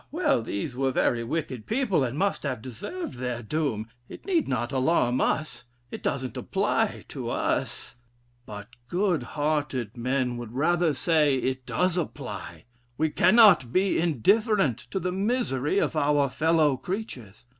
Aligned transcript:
well, 0.11 0.41
these 0.41 0.75
were 0.75 0.89
very 0.91 1.23
wicked 1.23 1.67
people, 1.67 2.03
and 2.03 2.17
must 2.17 2.41
have 2.41 2.59
deserved 2.59 3.19
their 3.19 3.43
doom; 3.43 3.87
it 4.09 4.25
need 4.25 4.47
not 4.47 4.71
alarm 4.71 5.21
us: 5.21 5.65
it 5.91 6.01
doesn't 6.01 6.35
apply 6.35 7.05
to 7.07 7.29
us.' 7.29 7.95
But 8.47 8.69
good 8.89 9.21
hearted 9.21 9.95
men 9.95 10.37
would 10.37 10.53
rather 10.53 10.95
say, 10.95 11.35
'It 11.37 11.67
does 11.67 11.99
apply. 11.99 12.65
We 12.97 13.11
cannot 13.11 13.71
be 13.71 13.99
indifferent 13.99 14.79
to 14.89 14.99
the 14.99 15.11
misery 15.11 15.77
of 15.77 15.95
our 15.95 16.31
fellow 16.31 16.77
creatures. 16.77 17.45